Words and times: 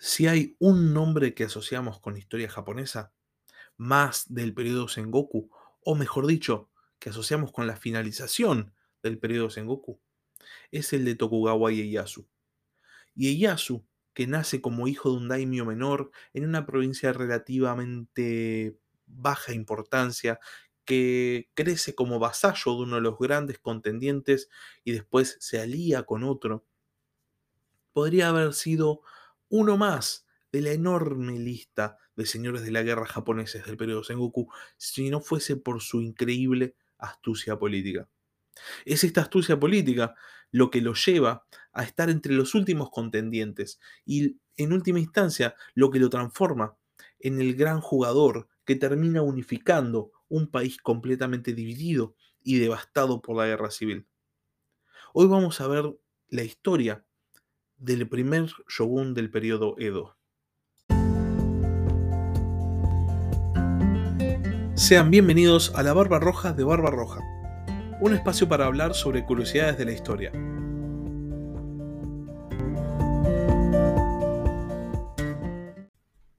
Si 0.00 0.26
hay 0.26 0.56
un 0.58 0.94
nombre 0.94 1.34
que 1.34 1.44
asociamos 1.44 2.00
con 2.00 2.14
la 2.14 2.18
historia 2.18 2.48
japonesa, 2.48 3.12
más 3.76 4.32
del 4.32 4.54
periodo 4.54 4.88
Sengoku, 4.88 5.50
o 5.84 5.94
mejor 5.94 6.26
dicho, 6.26 6.70
que 6.98 7.10
asociamos 7.10 7.52
con 7.52 7.66
la 7.66 7.76
finalización 7.76 8.74
del 9.02 9.18
periodo 9.18 9.50
Sengoku, 9.50 10.00
es 10.70 10.92
el 10.94 11.04
de 11.04 11.16
Tokugawa 11.16 11.72
Ieyasu. 11.72 12.26
Ieyasu, 13.14 13.86
que 14.14 14.26
nace 14.26 14.62
como 14.62 14.88
hijo 14.88 15.10
de 15.10 15.18
un 15.18 15.28
daimyo 15.28 15.66
menor 15.66 16.10
en 16.34 16.46
una 16.46 16.66
provincia 16.66 17.12
relativamente 17.12 18.78
baja 19.06 19.52
importancia, 19.52 20.40
que 20.86 21.50
crece 21.54 21.94
como 21.94 22.18
vasallo 22.18 22.76
de 22.76 22.82
uno 22.84 22.96
de 22.96 23.02
los 23.02 23.18
grandes 23.18 23.58
contendientes 23.58 24.48
y 24.82 24.92
después 24.92 25.36
se 25.40 25.60
alía 25.60 26.04
con 26.04 26.24
otro, 26.24 26.66
podría 27.92 28.28
haber 28.28 28.54
sido 28.54 29.02
uno 29.50 29.76
más 29.76 30.26
de 30.52 30.62
la 30.62 30.72
enorme 30.72 31.38
lista 31.38 31.98
de 32.16 32.24
señores 32.24 32.62
de 32.62 32.70
la 32.70 32.82
guerra 32.82 33.06
japoneses 33.06 33.66
del 33.66 33.76
periodo 33.76 34.02
Sengoku 34.02 34.48
si 34.76 35.10
no 35.10 35.20
fuese 35.20 35.56
por 35.56 35.80
su 35.82 36.00
increíble 36.00 36.74
astucia 36.98 37.58
política. 37.58 38.08
Es 38.84 39.04
esta 39.04 39.22
astucia 39.22 39.58
política 39.60 40.14
lo 40.50 40.70
que 40.70 40.80
lo 40.80 40.94
lleva 40.94 41.46
a 41.72 41.82
estar 41.82 42.10
entre 42.10 42.32
los 42.32 42.54
últimos 42.54 42.90
contendientes 42.90 43.78
y 44.04 44.38
en 44.56 44.72
última 44.72 44.98
instancia 44.98 45.54
lo 45.74 45.90
que 45.90 45.98
lo 45.98 46.10
transforma 46.10 46.76
en 47.18 47.40
el 47.40 47.54
gran 47.54 47.80
jugador 47.80 48.48
que 48.64 48.76
termina 48.76 49.22
unificando 49.22 50.12
un 50.28 50.50
país 50.50 50.78
completamente 50.78 51.54
dividido 51.54 52.14
y 52.42 52.58
devastado 52.58 53.20
por 53.20 53.36
la 53.36 53.46
guerra 53.46 53.70
civil. 53.70 54.06
Hoy 55.12 55.26
vamos 55.26 55.60
a 55.60 55.66
ver 55.66 55.98
la 56.28 56.44
historia 56.44 57.04
del 57.80 58.06
primer 58.06 58.46
shogun 58.68 59.14
del 59.14 59.30
periodo 59.30 59.74
Edo. 59.78 60.18
Sean 64.74 65.10
bienvenidos 65.10 65.74
a 65.74 65.82
la 65.82 65.94
Barba 65.94 66.18
Roja 66.18 66.52
de 66.52 66.62
Barba 66.62 66.90
Roja, 66.90 67.20
un 68.02 68.12
espacio 68.12 68.46
para 68.48 68.66
hablar 68.66 68.94
sobre 68.94 69.24
curiosidades 69.24 69.78
de 69.78 69.84
la 69.86 69.92
historia. 69.92 70.30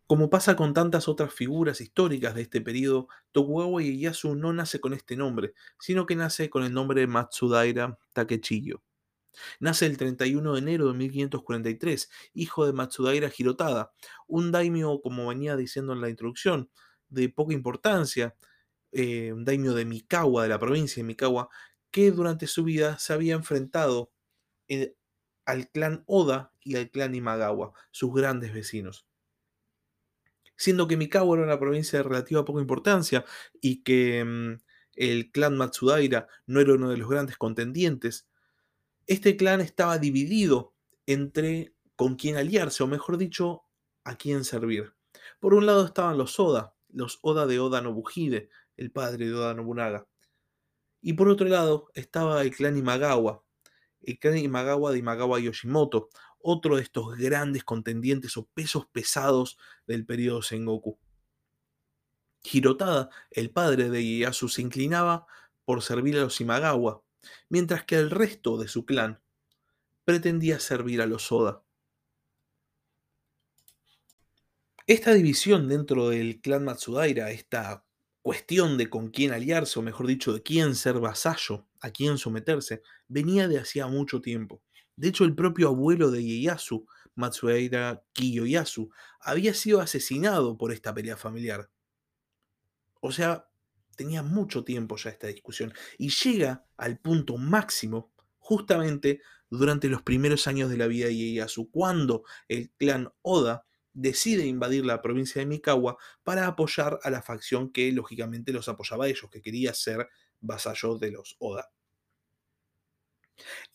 Como 0.06 0.30
pasa 0.30 0.56
con 0.56 0.76
tantas 0.76 1.08
otras 1.08 1.34
figuras 1.34 1.82
históricas 1.82 2.36
de 2.36 2.44
este 2.44 2.62
periodo, 2.62 3.08
Tokugawa 3.32 3.82
Ieyasu 3.82 4.36
no 4.36 4.54
nace 4.54 4.80
con 4.80 4.94
este 4.94 5.16
nombre, 5.16 5.54
sino 5.80 6.06
que 6.06 6.16
nace 6.16 6.52
con 6.52 6.64
el 6.64 6.74
nombre 6.74 7.02
de 7.02 7.08
Matsudaira 7.08 7.98
Takechiyo. 8.14 8.84
Nace 9.60 9.86
el 9.86 9.98
31 9.98 10.54
de 10.54 10.60
enero 10.60 10.88
de 10.88 10.94
1543, 10.94 12.10
hijo 12.34 12.66
de 12.66 12.74
Matsudaira 12.74 13.32
Hirotada, 13.36 13.94
un 14.28 14.52
daimyo, 14.52 15.02
como 15.02 15.28
venía 15.28 15.56
diciendo 15.56 15.94
en 15.94 16.02
la 16.02 16.10
introducción, 16.10 16.70
de 17.10 17.30
poca 17.30 17.54
importancia, 17.54 18.36
eh, 18.92 19.34
un 19.34 19.46
daimyo 19.46 19.74
de 19.74 19.86
Mikawa, 19.86 20.44
de 20.44 20.50
la 20.50 20.60
provincia 20.60 21.02
de 21.02 21.08
Mikawa, 21.08 21.50
que 21.92 22.12
durante 22.12 22.48
su 22.48 22.64
vida 22.64 22.98
se 23.00 23.14
había 23.14 23.36
enfrentado 23.36 24.12
eh, 24.68 24.96
al 25.46 25.70
clan 25.70 26.04
Oda 26.08 26.54
y 26.62 26.76
al 26.78 26.90
clan 26.92 27.16
Imagawa, 27.16 27.74
sus 27.92 28.14
grandes 28.14 28.54
vecinos. 28.54 29.06
Siendo 30.56 30.88
que 30.88 30.98
Mikawa 30.98 31.36
era 31.36 31.46
una 31.46 31.60
provincia 31.60 32.00
de 32.00 32.04
relativa 32.04 32.46
poca 32.46 32.62
importancia 32.62 33.26
y 33.62 33.84
que 33.84 34.24
mm, 34.24 34.62
el 34.96 35.32
clan 35.32 35.58
Matsudaira 35.58 36.28
no 36.46 36.60
era 36.62 36.74
uno 36.74 36.90
de 36.90 36.98
los 36.98 37.10
grandes 37.10 37.38
contendientes, 37.38 38.30
este 39.12 39.36
clan 39.36 39.60
estaba 39.60 39.98
dividido 39.98 40.74
entre 41.06 41.76
con 41.98 42.16
quién 42.16 42.38
aliarse, 42.38 42.82
o 42.82 42.88
mejor 42.88 43.18
dicho, 43.18 43.64
a 44.06 44.16
quién 44.16 44.46
servir. 44.46 44.94
Por 45.42 45.54
un 45.54 45.66
lado 45.66 45.86
estaban 45.86 46.18
los 46.18 46.40
Oda, 46.40 46.78
los 46.88 47.20
Oda 47.22 47.46
de 47.46 47.60
Oda 47.60 47.82
Nobuhide, 47.82 48.48
el 48.78 48.90
padre 48.90 49.26
de 49.26 49.34
Oda 49.34 49.54
Nobunaga. 49.54 50.08
Y 51.02 51.12
por 51.12 51.28
otro 51.28 51.46
lado 51.50 51.92
estaba 51.94 52.42
el 52.42 52.56
clan 52.56 52.78
Imagawa, 52.78 53.44
el 54.02 54.18
clan 54.18 54.38
Imagawa 54.38 54.94
de 54.94 55.00
Imagawa 55.00 55.42
Yoshimoto, 55.42 56.08
otro 56.40 56.78
de 56.78 56.84
estos 56.84 57.18
grandes 57.18 57.66
contendientes 57.66 58.38
o 58.38 58.46
pesos 58.46 58.88
pesados 58.94 59.58
del 59.88 60.06
periodo 60.06 60.42
Sengoku. 60.42 60.98
Hirotada, 62.44 63.10
el 63.30 63.52
padre 63.52 63.90
de 63.90 64.02
Ieyasu, 64.02 64.48
se 64.48 64.62
inclinaba 64.62 65.28
por 65.66 65.82
servir 65.82 66.18
a 66.18 66.22
los 66.22 66.40
Imagawa, 66.40 67.04
mientras 67.50 67.84
que 67.86 67.96
el 67.96 68.10
resto 68.10 68.58
de 68.58 68.68
su 68.68 68.86
clan 68.86 69.22
pretendía 70.06 70.60
servir 70.60 71.02
a 71.02 71.06
los 71.06 71.32
Oda. 71.32 71.64
Esta 74.88 75.14
división 75.14 75.70
dentro 75.70 76.10
del 76.10 76.42
clan 76.42 76.66
Matsudaira, 76.66 77.32
esta 77.32 77.86
cuestión 78.22 78.78
de 78.78 78.90
con 78.90 79.10
quién 79.10 79.32
aliarse, 79.32 79.80
o 79.80 79.82
mejor 79.82 80.08
dicho, 80.08 80.34
de 80.34 80.44
quién 80.44 80.76
ser 80.76 81.00
vasallo, 81.00 81.68
a 81.80 81.92
quién 81.92 82.18
someterse, 82.18 82.82
venía 83.08 83.48
de 83.48 83.60
hacía 83.60 83.88
mucho 83.88 84.22
tiempo. 84.22 84.62
De 84.96 85.08
hecho, 85.10 85.24
el 85.24 85.36
propio 85.36 85.70
abuelo 85.70 86.12
de 86.12 86.24
Ieyasu, 86.24 86.86
Matsudaira 87.16 88.04
Kiyoyasu, 88.14 88.90
había 89.20 89.54
sido 89.54 89.82
asesinado 89.82 90.58
por 90.58 90.72
esta 90.72 90.94
pelea 90.94 91.18
familiar. 91.18 91.70
O 93.02 93.12
sea, 93.12 93.50
tenía 93.96 94.24
mucho 94.24 94.64
tiempo 94.64 94.98
ya 94.98 95.10
esta 95.10 95.28
discusión 95.28 95.74
y 95.98 96.10
llega 96.10 96.66
al 96.78 96.98
punto 97.00 97.38
máximo 97.38 98.12
justamente 98.40 99.22
durante 99.50 99.90
los 99.90 100.02
primeros 100.02 100.48
años 100.48 100.70
de 100.70 100.78
la 100.78 100.88
vida 100.88 101.08
de 101.08 101.16
Ieyasu, 101.16 101.70
cuando 101.72 102.24
el 102.48 102.72
clan 102.72 103.10
Oda 103.22 103.66
decide 103.94 104.46
invadir 104.46 104.86
la 104.86 105.02
provincia 105.02 105.42
de 105.42 105.46
Mikawa 105.46 105.98
para 106.24 106.48
apoyar 106.48 107.00
a 107.04 107.10
la 107.10 107.22
facción 107.22 107.72
que 107.72 107.92
lógicamente 107.92 108.54
los 108.54 108.70
apoyaba 108.70 109.06
a 109.06 109.08
ellos, 109.10 109.30
que 109.30 109.42
quería 109.42 109.74
ser 109.74 110.08
vasallo 110.40 110.98
de 110.98 111.12
los 111.12 111.36
Oda. 111.40 111.70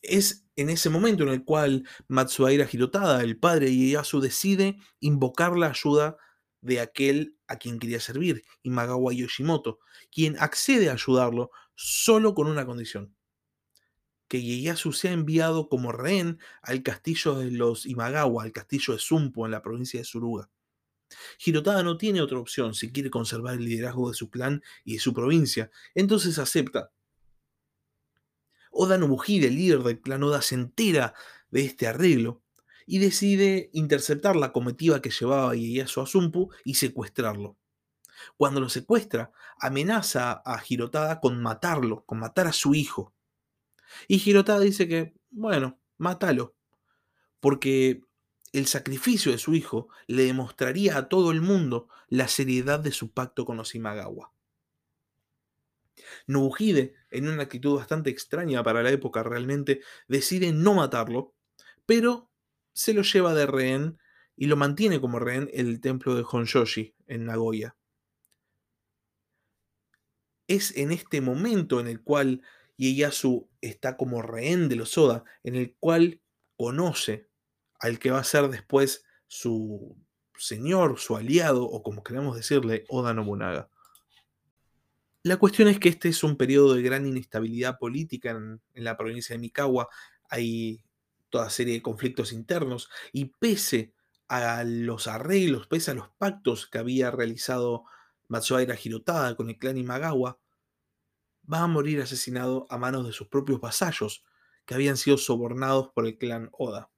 Es 0.00 0.46
en 0.56 0.70
ese 0.70 0.90
momento 0.90 1.24
en 1.24 1.30
el 1.30 1.44
cual 1.44 1.86
Matsuaira 2.08 2.68
Hirotada, 2.70 3.22
el 3.22 3.38
padre 3.38 3.66
de 3.66 3.74
Ieyasu, 3.74 4.20
decide 4.20 4.78
invocar 5.00 5.56
la 5.56 5.68
ayuda 5.68 6.16
de 6.60 6.80
aquel 6.80 7.36
a 7.46 7.56
quien 7.56 7.78
quería 7.78 8.00
servir, 8.00 8.44
Imagawa 8.62 9.12
Yoshimoto, 9.12 9.78
quien 10.10 10.36
accede 10.38 10.90
a 10.90 10.94
ayudarlo 10.94 11.50
solo 11.74 12.34
con 12.34 12.48
una 12.48 12.66
condición, 12.66 13.14
que 14.28 14.40
Ieyasu 14.40 14.92
sea 14.92 15.12
enviado 15.12 15.68
como 15.68 15.92
rehén 15.92 16.38
al 16.62 16.82
castillo 16.82 17.34
de 17.36 17.50
los 17.50 17.86
Imagawa, 17.86 18.42
al 18.42 18.52
castillo 18.52 18.94
de 18.94 18.98
Sumpo 18.98 19.46
en 19.46 19.52
la 19.52 19.62
provincia 19.62 20.00
de 20.00 20.04
Suruga. 20.04 20.50
Hirotada 21.44 21.82
no 21.82 21.96
tiene 21.96 22.20
otra 22.20 22.38
opción 22.38 22.74
si 22.74 22.90
quiere 22.90 23.10
conservar 23.10 23.54
el 23.54 23.64
liderazgo 23.64 24.10
de 24.10 24.16
su 24.16 24.30
clan 24.30 24.62
y 24.84 24.94
de 24.94 24.98
su 24.98 25.14
provincia, 25.14 25.70
entonces 25.94 26.38
acepta. 26.38 26.90
Oda 28.72 28.98
Nobuhide, 28.98 29.46
el 29.46 29.56
líder 29.56 29.82
del 29.82 30.00
clan 30.00 30.22
Oda, 30.24 30.42
se 30.42 30.56
entera 30.56 31.14
de 31.50 31.64
este 31.64 31.86
arreglo 31.86 32.42
y 32.86 32.98
decide 33.00 33.68
interceptar 33.72 34.36
la 34.36 34.52
comitiva 34.52 35.02
que 35.02 35.10
llevaba 35.10 35.56
Ieyasu 35.56 36.00
a 36.00 36.06
Sumpu 36.06 36.50
y 36.64 36.74
secuestrarlo. 36.74 37.56
Cuando 38.36 38.60
lo 38.60 38.68
secuestra, 38.68 39.32
amenaza 39.58 40.42
a 40.44 40.62
Hirotada 40.66 41.20
con 41.20 41.42
matarlo, 41.42 42.04
con 42.06 42.20
matar 42.20 42.46
a 42.46 42.52
su 42.52 42.74
hijo. 42.74 43.12
Y 44.08 44.22
Hirotada 44.24 44.60
dice 44.60 44.88
que, 44.88 45.14
bueno, 45.30 45.78
mátalo, 45.98 46.54
porque 47.40 48.02
el 48.52 48.66
sacrificio 48.66 49.32
de 49.32 49.38
su 49.38 49.54
hijo 49.54 49.88
le 50.06 50.24
demostraría 50.24 50.96
a 50.96 51.08
todo 51.08 51.30
el 51.30 51.42
mundo 51.42 51.88
la 52.08 52.28
seriedad 52.28 52.80
de 52.80 52.92
su 52.92 53.12
pacto 53.12 53.44
con 53.44 53.56
los 53.56 53.74
Imagawa. 53.74 54.32
Nobuhide, 56.26 56.94
en 57.10 57.28
una 57.28 57.42
actitud 57.42 57.76
bastante 57.76 58.10
extraña 58.10 58.62
para 58.62 58.82
la 58.82 58.90
época 58.90 59.22
realmente, 59.22 59.80
decide 60.08 60.52
no 60.52 60.74
matarlo, 60.74 61.34
pero 61.84 62.30
se 62.76 62.92
lo 62.92 63.00
lleva 63.02 63.32
de 63.32 63.46
rehén 63.46 63.98
y 64.36 64.46
lo 64.46 64.56
mantiene 64.56 65.00
como 65.00 65.18
rehén 65.18 65.48
en 65.54 65.66
el 65.66 65.80
templo 65.80 66.14
de 66.14 66.24
Honshoshi, 66.30 66.94
en 67.06 67.24
Nagoya. 67.24 67.74
Es 70.46 70.76
en 70.76 70.92
este 70.92 71.22
momento 71.22 71.80
en 71.80 71.88
el 71.88 72.02
cual 72.02 72.42
Ieyasu 72.76 73.48
está 73.62 73.96
como 73.96 74.20
rehén 74.20 74.68
de 74.68 74.76
los 74.76 74.96
Oda, 74.98 75.24
en 75.42 75.56
el 75.56 75.74
cual 75.80 76.20
conoce 76.58 77.30
al 77.80 77.98
que 77.98 78.10
va 78.10 78.18
a 78.18 78.24
ser 78.24 78.48
después 78.48 79.04
su 79.26 79.96
señor, 80.38 80.98
su 80.98 81.16
aliado, 81.16 81.64
o 81.64 81.82
como 81.82 82.04
queremos 82.04 82.36
decirle, 82.36 82.84
Oda 82.88 83.14
Nobunaga. 83.14 83.70
La 85.22 85.38
cuestión 85.38 85.68
es 85.68 85.80
que 85.80 85.88
este 85.88 86.10
es 86.10 86.22
un 86.22 86.36
periodo 86.36 86.74
de 86.74 86.82
gran 86.82 87.06
inestabilidad 87.06 87.78
política 87.78 88.32
en, 88.32 88.60
en 88.74 88.84
la 88.84 88.98
provincia 88.98 89.34
de 89.34 89.40
Mikawa. 89.40 89.88
Hay 90.28 90.85
toda 91.30 91.50
serie 91.50 91.74
de 91.74 91.82
conflictos 91.82 92.32
internos 92.32 92.88
y 93.12 93.26
pese 93.26 93.94
a 94.28 94.64
los 94.64 95.06
arreglos, 95.06 95.66
pese 95.66 95.92
a 95.92 95.94
los 95.94 96.08
pactos 96.18 96.66
que 96.66 96.78
había 96.78 97.10
realizado 97.10 97.84
Matsuaira 98.28 98.76
Hirotada 98.82 99.36
con 99.36 99.48
el 99.48 99.58
clan 99.58 99.78
Imagawa, 99.78 100.40
va 101.50 101.60
a 101.62 101.66
morir 101.66 102.00
asesinado 102.00 102.66
a 102.70 102.78
manos 102.78 103.06
de 103.06 103.12
sus 103.12 103.28
propios 103.28 103.60
vasallos, 103.60 104.24
que 104.64 104.74
habían 104.74 104.96
sido 104.96 105.16
sobornados 105.16 105.90
por 105.94 106.06
el 106.06 106.18
clan 106.18 106.48
Oda. 106.52 106.90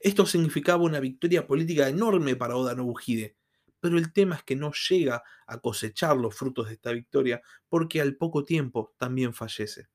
Esto 0.00 0.26
significaba 0.26 0.82
una 0.82 1.00
victoria 1.00 1.46
política 1.46 1.88
enorme 1.88 2.36
para 2.36 2.56
Oda 2.56 2.74
Nobuhide, 2.74 3.36
pero 3.80 3.98
el 3.98 4.12
tema 4.12 4.36
es 4.36 4.42
que 4.42 4.56
no 4.56 4.72
llega 4.72 5.22
a 5.46 5.60
cosechar 5.60 6.16
los 6.16 6.34
frutos 6.34 6.68
de 6.68 6.74
esta 6.74 6.92
victoria 6.92 7.42
porque 7.68 8.00
al 8.00 8.16
poco 8.16 8.44
tiempo 8.44 8.94
también 8.98 9.32
fallece. 9.32 9.88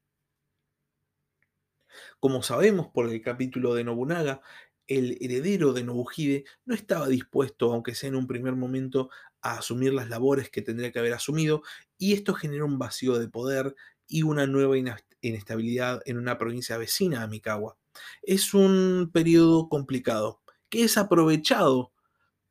Como 2.20 2.44
sabemos 2.44 2.88
por 2.88 3.10
el 3.10 3.22
capítulo 3.22 3.74
de 3.74 3.84
Nobunaga, 3.84 4.42
el 4.88 5.18
heredero 5.22 5.74
de 5.74 5.84
Nobuhide 5.84 6.44
no 6.66 6.76
estaba 6.76 7.08
dispuesto, 7.08 7.72
aunque 7.72 7.96
sea 7.96 8.10
en 8.10 8.16
un 8.16 8.28
primer 8.28 8.56
momento, 8.56 9.10
a 9.42 9.60
asumir 9.60 9.94
las 9.94 10.10
labores 10.10 10.50
que 10.50 10.62
tendría 10.62 10.92
que 10.92 11.00
haber 11.00 11.14
asumido, 11.14 11.64
y 11.98 12.14
esto 12.14 12.34
generó 12.34 12.66
un 12.66 12.78
vacío 12.78 13.18
de 13.18 13.30
poder 13.30 13.76
y 14.08 14.24
una 14.24 14.48
nueva 14.48 14.76
inestabilidad 15.22 16.02
en 16.06 16.18
una 16.18 16.38
provincia 16.38 16.78
vecina 16.78 17.24
a 17.24 17.28
Mikawa. 17.28 17.78
Es 18.22 18.54
un 18.54 19.10
periodo 19.14 19.70
complicado, 19.70 20.42
que 20.70 20.84
es 20.84 20.98
aprovechado 20.98 21.94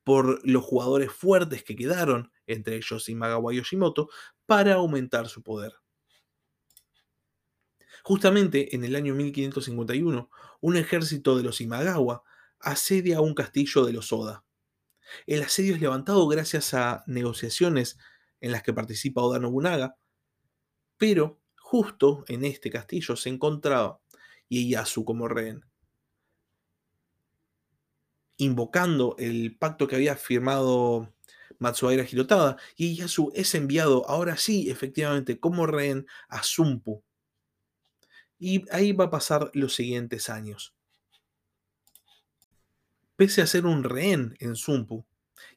por 0.03 0.41
los 0.49 0.65
jugadores 0.65 1.13
fuertes 1.13 1.63
que 1.63 1.77
quedaron, 1.77 2.33
entre 2.47 2.77
ellos 2.77 3.09
Imagawa 3.09 3.53
Yoshimoto, 3.53 4.09
para 4.47 4.75
aumentar 4.75 5.29
su 5.29 5.43
poder. 5.43 5.80
Justamente 8.03 8.75
en 8.75 8.85
el 8.85 8.97
año 8.97 9.15
1551, 9.15 10.31
un 10.61 10.77
ejército 10.77 11.37
de 11.37 11.43
los 11.43 11.61
Imagawa 11.61 12.23
asedia 12.61 13.21
un 13.21 13.35
castillo 13.35 13.85
de 13.85 13.93
los 13.93 14.13
Oda. 14.13 14.45
El 15.27 15.43
asedio 15.43 15.75
es 15.75 15.81
levantado 15.81 16.27
gracias 16.29 16.75
a 16.75 17.03
negociaciones 17.07 17.99
en 18.41 18.53
las 18.53 18.63
que 18.63 18.73
participa 18.73 19.23
Oda 19.23 19.39
Nobunaga, 19.39 19.97
pero 20.97 21.41
justo 21.57 22.25
en 22.29 22.45
este 22.45 22.71
castillo 22.71 23.17
se 23.17 23.29
encontraba 23.29 24.01
Ieyasu 24.49 25.05
como 25.05 25.29
rehén. 25.29 25.65
Invocando 28.37 29.17
el 29.19 29.57
pacto 29.59 29.87
que 29.87 29.97
había 29.97 30.17
firmado 30.17 31.15
Matsuaira 31.59 32.07
Hirotada, 32.11 32.57
Ieyasu 32.77 33.33
es 33.35 33.55
enviado 33.55 34.09
ahora 34.09 34.37
sí, 34.37 34.71
efectivamente, 34.71 35.39
como 35.39 35.67
rehén 35.67 36.07
a 36.29 36.43
Sumpu. 36.43 37.05
Y 38.41 38.65
ahí 38.73 38.93
va 38.93 39.05
a 39.05 39.11
pasar 39.11 39.51
los 39.55 39.75
siguientes 39.75 40.29
años. 40.29 40.75
Pese 43.15 43.43
a 43.43 43.47
ser 43.47 43.67
un 43.67 43.85
rehén 43.85 44.35
en 44.41 44.57
Sumpu, 44.57 45.05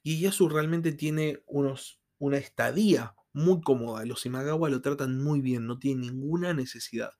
Ieyasu 0.04 0.50
realmente 0.50 0.92
tiene 0.92 1.42
unos, 1.48 2.02
una 2.20 2.38
estadía 2.38 3.16
muy 3.32 3.62
cómoda. 3.62 4.06
Los 4.06 4.26
Imagawa 4.26 4.70
lo 4.70 4.82
tratan 4.82 5.24
muy 5.24 5.40
bien, 5.40 5.66
no 5.66 5.80
tiene 5.80 6.02
ninguna 6.02 6.54
necesidad. 6.54 7.12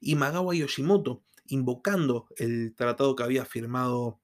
Imagawa 0.00 0.54
Yoshimoto, 0.54 1.22
invocando 1.46 2.28
el 2.36 2.74
tratado 2.74 3.14
que 3.14 3.22
había 3.22 3.44
firmado 3.44 4.20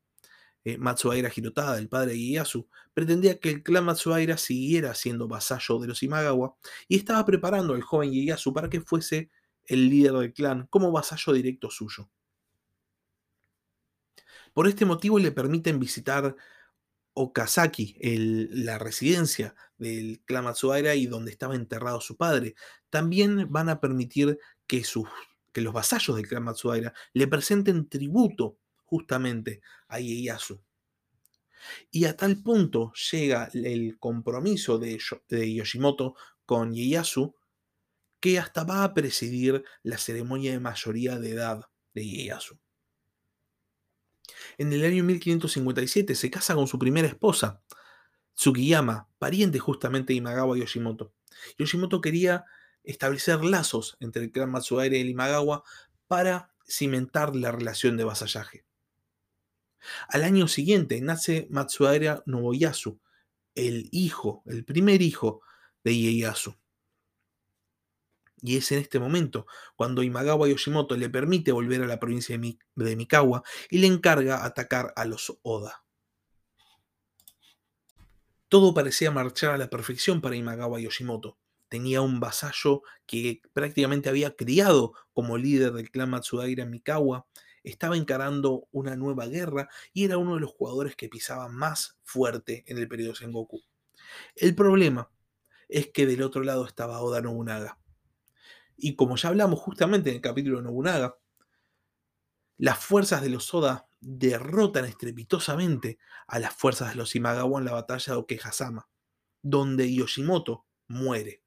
eh, 0.65 0.79
Matsuaira 0.79 1.31
Hirotada, 1.35 1.79
el 1.79 1.89
padre 1.89 2.13
de 2.13 2.19
Ieyasu, 2.19 2.69
pretendía 2.95 3.39
que 3.39 3.51
el 3.51 3.63
clan 3.63 3.85
Matsuaira 3.85 4.37
siguiera 4.37 4.95
siendo 4.95 5.29
vasallo 5.29 5.79
de 5.79 5.89
los 5.89 6.03
Imagawa 6.03 6.57
y 6.89 6.97
estaba 6.97 7.25
preparando 7.25 7.75
al 7.75 7.83
joven 7.83 8.13
Ieyasu 8.13 8.53
para 8.53 8.71
que 8.71 8.81
fuese 8.81 9.31
el 9.67 9.89
líder 9.89 10.13
del 10.13 10.33
clan 10.33 10.67
como 10.69 10.93
vasallo 10.93 11.33
directo 11.33 11.71
suyo. 11.71 12.11
Por 14.53 14.69
este 14.69 14.85
motivo 14.85 15.19
le 15.19 15.33
permiten 15.33 15.79
visitar 15.79 16.37
Okazaki, 17.15 17.97
la 18.01 18.79
residencia 18.79 19.55
del 19.77 20.21
clan 20.25 20.45
Matsuaira 20.45 20.95
y 20.95 21.07
donde 21.07 21.31
estaba 21.31 21.55
enterrado 21.55 22.01
su 22.01 22.17
padre. 22.17 22.55
También 22.91 23.51
van 23.51 23.69
a 23.69 23.81
permitir 23.81 24.39
que, 24.67 24.83
los 25.55 25.73
vasallos 25.73 26.17
del 26.17 26.27
clan 26.27 26.45
Matsuaira 26.45 26.95
le 27.13 27.27
presenten 27.27 27.89
tributo 27.89 28.59
justamente 28.85 29.61
a 29.89 30.01
Ieyasu. 30.01 30.61
Y 31.91 32.07
a 32.07 32.17
tal 32.17 32.43
punto 32.43 32.93
llega 33.11 33.49
el 33.53 33.99
compromiso 33.99 34.79
de, 34.79 34.99
de 35.29 35.55
Yoshimoto 35.55 36.17
con 36.45 36.75
Ieyasu 36.75 37.35
que 38.23 38.39
hasta 38.39 38.63
va 38.63 38.85
a 38.85 38.95
presidir 38.95 39.65
la 39.83 39.99
ceremonia 39.99 40.53
de 40.53 40.61
mayoría 40.61 41.19
de 41.19 41.31
edad 41.33 41.65
de 41.93 42.07
Ieyasu. 42.07 42.57
En 44.59 44.73
el 44.73 44.85
año 44.85 45.03
1557 45.03 46.15
se 46.15 46.31
casa 46.31 46.55
con 46.55 46.69
su 46.69 46.79
primera 46.79 47.09
esposa, 47.09 47.65
Tsukiyama, 48.37 49.09
pariente 49.19 49.59
justamente 49.59 50.13
de 50.13 50.19
Imagawa 50.19 50.57
Yoshimoto. 50.57 51.13
Yoshimoto 51.59 52.01
quería 52.01 52.45
establecer 52.85 53.45
lazos 53.45 53.97
entre 53.99 54.23
el 54.23 54.31
clan 54.31 54.53
Matsuaira 54.53 54.97
y 54.97 55.01
el 55.01 55.09
Imagawa 55.09 55.65
para 56.07 56.55
cimentar 56.65 57.35
la 57.35 57.51
relación 57.51 57.97
de 57.97 58.05
vasallaje. 58.05 58.65
Al 60.07 60.23
año 60.23 60.47
siguiente 60.47 61.01
nace 61.01 61.49
Matsuaira 61.51 62.23
Nobuyasu, 62.27 63.01
el 63.57 63.89
hijo, 63.91 64.45
el 64.47 64.65
primer 64.65 65.03
hijo 65.03 65.43
de 65.83 65.97
Ieyasu. 65.97 66.62
Y 68.43 68.57
es 68.57 68.73
en 68.73 68.81
este 68.81 68.99
momento 68.99 69.47
cuando 69.77 70.03
Imagawa 70.03 70.49
Yoshimoto 70.49 70.97
le 70.97 71.09
permite 71.09 71.53
volver 71.53 71.83
a 71.83 71.87
la 71.87 72.01
provincia 72.01 72.37
de 72.37 72.97
Mikawa 72.97 73.45
y 73.71 73.79
le 73.79 73.87
encarga 73.87 74.45
atacar 74.45 74.93
a 74.97 75.05
los 75.05 75.39
Oda. 75.43 75.85
Todo 78.49 78.75
parecía 78.75 79.11
marchar 79.13 79.53
a 79.53 79.59
la 79.59 79.71
perfección 79.71 80.21
para 80.21 80.37
Imagawa 80.37 80.81
Yoshimoto. 80.81 81.39
Tenía 81.69 82.03
un 82.03 82.21
vasallo 82.21 82.83
que 83.07 83.41
prácticamente 83.55 84.11
había 84.11 84.37
criado 84.37 84.93
como 85.15 85.39
líder 85.39 85.73
del 85.73 85.91
clan 85.91 86.11
Matsudaira 86.11 86.67
Mikawa, 86.67 87.27
estaba 87.63 87.97
encarando 87.97 88.67
una 88.73 88.97
nueva 88.97 89.27
guerra 89.27 89.69
y 89.93 90.05
era 90.05 90.19
uno 90.19 90.35
de 90.35 90.41
los 90.41 90.51
jugadores 90.51 90.97
que 90.97 91.09
pisaba 91.09 91.49
más 91.49 91.97
fuerte 92.03 92.65
en 92.67 92.77
el 92.77 92.89
periodo 92.89 93.15
Sengoku. 93.15 93.63
El 94.35 94.55
problema 94.55 95.11
es 95.69 95.87
que 95.87 96.07
del 96.07 96.23
otro 96.23 96.43
lado 96.43 96.67
estaba 96.67 97.01
Oda 97.01 97.23
Nobunaga 97.23 97.79
y 98.83 98.97
como 98.97 99.17
ya 99.17 99.29
hablamos 99.29 99.61
justamente 99.61 100.11
en 100.11 100.17
el 100.17 100.23
capítulo 100.23 100.59
de 100.59 100.65
Nobunaga, 100.65 101.17
las 102.59 102.79
fuerzas 102.79 103.23
de 103.23 103.31
los 103.31 103.55
Oda 103.55 103.87
derrotan 104.01 104.85
estrepitosamente 104.87 105.99
a 106.27 106.41
las 106.41 106.53
fuerzas 106.53 106.91
de 106.91 106.97
los 106.97 107.15
Imagawa 107.15 107.61
en 107.61 107.65
la 107.65 107.75
batalla 107.75 108.15
de 108.15 108.19
Okehazama, 108.19 108.89
donde 109.41 109.95
Yoshimoto 109.95 110.67
muere. 110.89 111.45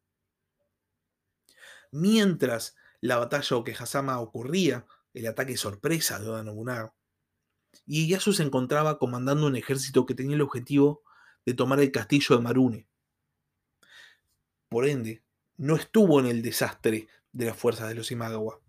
Mientras 1.91 2.77
la 3.01 3.17
batalla 3.17 3.49
de 3.49 3.55
Okehazama 3.55 4.21
ocurría, 4.21 4.85
el 5.13 5.27
ataque 5.27 5.57
sorpresa 5.57 6.17
de 6.19 6.29
Oda 6.29 6.43
Nobunaga, 6.43 6.93
Ieyasu 7.85 8.31
se 8.31 8.43
encontraba 8.43 8.97
comandando 8.97 9.45
un 9.45 9.57
ejército 9.57 10.05
que 10.05 10.15
tenía 10.15 10.37
el 10.37 10.41
objetivo 10.41 11.03
de 11.45 11.53
tomar 11.53 11.81
el 11.81 11.91
castillo 11.91 12.37
de 12.37 12.41
Marune. 12.41 12.87
Por 14.69 14.87
ende, 14.87 15.21
no 15.57 15.75
estuvo 15.75 16.21
en 16.21 16.27
el 16.27 16.41
desastre 16.41 17.09
de 17.35 17.45
las 17.47 17.57
fuerzas 17.57 17.89
de 17.89 17.95
los 17.95 18.11
Imagawa. 18.11 18.61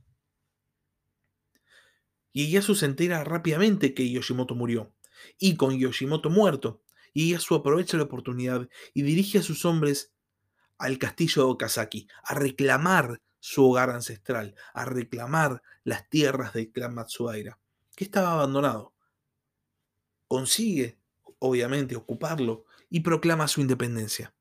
Ieyasu 2.33 2.75
se 2.75 2.87
entera 2.87 3.23
rápidamente 3.25 3.95
que 3.95 4.11
Yoshimoto 4.11 4.55
murió, 4.55 4.93
y 5.39 5.57
con 5.57 5.79
Yoshimoto 5.79 6.31
muerto, 6.31 6.83
Ieyasu 7.15 7.55
aprovecha 7.55 7.97
la 7.97 8.03
oportunidad 8.03 8.69
y 8.93 9.03
dirige 9.03 9.39
a 9.39 9.43
sus 9.43 9.65
hombres 9.65 10.13
al 10.79 10.99
castillo 10.99 11.45
de 11.45 11.53
Okazaki, 11.53 12.09
a 12.25 12.35
reclamar 12.35 13.23
su 13.39 13.65
hogar 13.65 13.91
ancestral, 13.91 14.57
a 14.75 14.85
reclamar 14.85 15.63
las 15.85 16.09
tierras 16.11 16.53
del 16.53 16.73
clan 16.73 16.93
Matsudaira, 16.93 17.61
que 17.95 18.05
estaba 18.05 18.33
abandonado. 18.33 18.93
Consigue, 20.27 20.99
obviamente, 21.39 21.95
ocuparlo 21.95 22.65
y 22.91 23.01
proclama 23.01 23.47
su 23.47 23.61
independencia. 23.61 24.35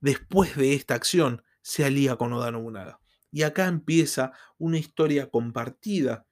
Después 0.00 0.56
de 0.56 0.74
esta 0.74 0.94
acción, 0.94 1.42
se 1.62 1.84
alía 1.84 2.16
con 2.16 2.32
Oda 2.32 2.52
Nobunaga. 2.52 2.99
Y 3.32 3.42
acá 3.42 3.66
empieza 3.66 4.32
una 4.58 4.78
historia 4.78 5.30
compartida 5.30 6.26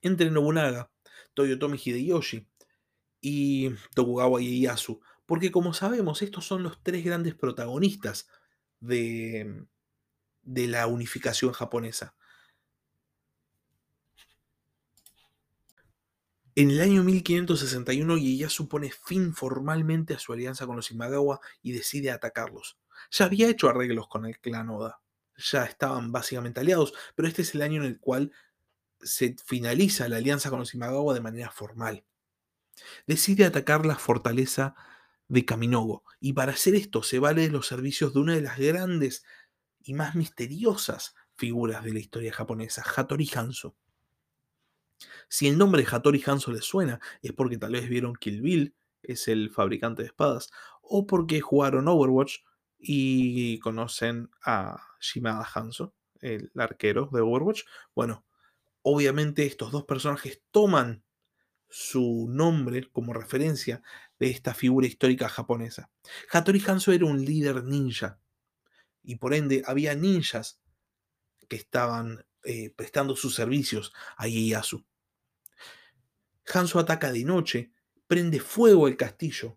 entre 0.00 0.30
Nobunaga, 0.30 0.90
Toyotomi 1.34 1.78
Hideyoshi 1.82 2.46
y 3.20 3.70
Tokugawa 3.94 4.40
Ieyasu, 4.40 5.00
porque 5.26 5.50
como 5.50 5.72
sabemos, 5.74 6.22
estos 6.22 6.46
son 6.46 6.62
los 6.62 6.82
tres 6.82 7.04
grandes 7.04 7.34
protagonistas 7.34 8.28
de, 8.80 9.64
de 10.42 10.66
la 10.66 10.86
unificación 10.86 11.52
japonesa. 11.52 12.14
En 16.54 16.70
el 16.70 16.82
año 16.82 17.02
1561 17.02 18.18
Ieyasu 18.18 18.68
pone 18.68 18.90
fin 18.90 19.32
formalmente 19.32 20.12
a 20.12 20.18
su 20.18 20.34
alianza 20.34 20.66
con 20.66 20.76
los 20.76 20.90
Imagawa 20.90 21.40
y 21.62 21.72
decide 21.72 22.10
atacarlos. 22.10 22.78
Ya 23.10 23.24
había 23.24 23.48
hecho 23.48 23.70
arreglos 23.70 24.06
con 24.06 24.26
el 24.26 24.38
clan 24.38 24.68
Oda, 24.68 25.00
ya 25.36 25.64
estaban 25.64 26.12
básicamente 26.12 26.60
aliados, 26.60 26.92
pero 27.14 27.28
este 27.28 27.42
es 27.42 27.54
el 27.54 27.62
año 27.62 27.82
en 27.82 27.88
el 27.88 27.98
cual 27.98 28.32
se 29.00 29.36
finaliza 29.44 30.08
la 30.08 30.16
alianza 30.16 30.50
con 30.50 30.60
los 30.60 30.74
Imagawa 30.74 31.14
de 31.14 31.20
manera 31.20 31.50
formal. 31.50 32.04
Decide 33.06 33.44
atacar 33.44 33.84
la 33.84 33.96
fortaleza 33.96 34.74
de 35.28 35.44
Kaminogo, 35.44 36.04
y 36.20 36.32
para 36.34 36.52
hacer 36.52 36.74
esto 36.74 37.02
se 37.02 37.18
vale 37.18 37.42
de 37.42 37.50
los 37.50 37.66
servicios 37.66 38.14
de 38.14 38.20
una 38.20 38.34
de 38.34 38.42
las 38.42 38.58
grandes 38.58 39.24
y 39.82 39.94
más 39.94 40.14
misteriosas 40.14 41.14
figuras 41.34 41.82
de 41.84 41.92
la 41.92 41.98
historia 41.98 42.32
japonesa, 42.32 42.84
Hattori 42.84 43.28
Hanzo. 43.34 43.74
Si 45.28 45.48
el 45.48 45.58
nombre 45.58 45.86
Hattori 45.90 46.22
Hanzo 46.24 46.52
les 46.52 46.64
suena, 46.64 47.00
es 47.22 47.32
porque 47.32 47.58
tal 47.58 47.72
vez 47.72 47.88
vieron 47.88 48.14
Kill 48.14 48.42
Bill, 48.42 48.74
es 49.02 49.26
el 49.26 49.50
fabricante 49.50 50.02
de 50.02 50.08
espadas, 50.08 50.50
o 50.82 51.06
porque 51.06 51.40
jugaron 51.40 51.88
Overwatch 51.88 52.40
y 52.82 53.60
conocen 53.60 54.28
a 54.44 54.84
Shimada 55.00 55.48
Hanzo, 55.54 55.94
el 56.20 56.50
arquero 56.56 57.08
de 57.12 57.20
Overwatch. 57.20 57.62
Bueno, 57.94 58.26
obviamente 58.82 59.46
estos 59.46 59.70
dos 59.70 59.84
personajes 59.84 60.42
toman 60.50 61.04
su 61.68 62.26
nombre 62.28 62.90
como 62.90 63.14
referencia 63.14 63.82
de 64.18 64.30
esta 64.30 64.52
figura 64.52 64.86
histórica 64.86 65.28
japonesa. 65.28 65.90
Hattori 66.30 66.62
Hanzo 66.66 66.92
era 66.92 67.06
un 67.06 67.24
líder 67.24 67.64
ninja 67.64 68.20
y 69.02 69.16
por 69.16 69.32
ende 69.32 69.62
había 69.64 69.94
ninjas 69.94 70.60
que 71.48 71.56
estaban 71.56 72.26
eh, 72.44 72.74
prestando 72.76 73.16
sus 73.16 73.34
servicios 73.34 73.92
a 74.16 74.26
Ieyasu. 74.26 74.84
Hanzo 76.52 76.80
ataca 76.80 77.12
de 77.12 77.24
noche, 77.24 77.72
prende 78.06 78.40
fuego 78.40 78.88
el 78.88 78.96
castillo 78.96 79.56